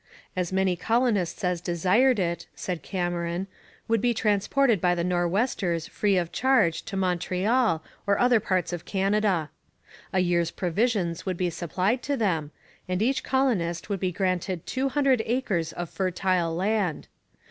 As 0.35 0.51
many 0.51 0.75
colonists 0.75 1.43
as 1.43 1.61
desired 1.61 2.17
it, 2.17 2.47
said 2.55 2.81
Cameron, 2.81 3.45
would 3.87 4.01
be 4.01 4.15
transported 4.15 4.81
by 4.81 4.95
the 4.95 5.03
Nor'westers 5.03 5.85
free 5.87 6.17
of 6.17 6.31
charge 6.31 6.81
to 6.85 6.97
Montreal 6.97 7.83
or 8.07 8.17
other 8.19 8.39
parts 8.39 8.73
of 8.73 8.83
Canada. 8.83 9.51
A 10.11 10.17
year's 10.21 10.49
provisions 10.49 11.27
would 11.27 11.37
be 11.37 11.51
supplied 11.51 12.01
to 12.01 12.17
them, 12.17 12.49
and 12.87 12.99
each 12.99 13.23
colonist 13.23 13.89
would 13.89 13.99
be 13.99 14.11
granted 14.11 14.65
two 14.65 14.89
hundred 14.89 15.21
acres 15.23 15.71
of 15.71 15.87
fertile 15.87 16.55
land. 16.55 17.07